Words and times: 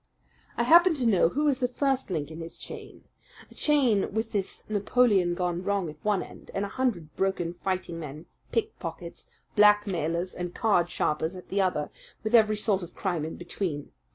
"I 0.57 0.63
happen 0.63 0.95
to 0.95 1.05
know 1.05 1.29
who 1.29 1.47
is 1.47 1.59
the 1.59 1.67
first 1.67 2.09
link 2.09 2.31
in 2.31 2.39
his 2.39 2.57
chain 2.57 3.03
a 3.51 3.53
chain 3.53 4.11
with 4.11 4.31
this 4.31 4.67
Napoleon 4.67 5.35
gone 5.35 5.61
wrong 5.63 5.91
at 5.91 6.03
one 6.03 6.23
end, 6.23 6.49
and 6.55 6.65
a 6.65 6.69
hundred 6.69 7.15
broken 7.15 7.53
fighting 7.53 7.99
men, 7.99 8.25
pickpockets, 8.51 9.29
blackmailers, 9.55 10.33
and 10.33 10.55
card 10.55 10.89
sharpers 10.89 11.35
at 11.35 11.49
the 11.49 11.61
other, 11.61 11.91
with 12.23 12.33
every 12.33 12.57
sort 12.57 12.81
of 12.81 12.95
crime 12.95 13.23
in 13.23 13.35
between. 13.35 13.91